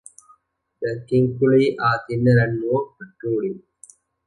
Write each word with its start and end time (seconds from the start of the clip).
The 0.81 1.05
cinguli 1.07 1.75
are 1.79 2.01
thinner 2.09 2.43
and 2.43 2.59
more 2.59 2.95
protruding. 2.97 3.61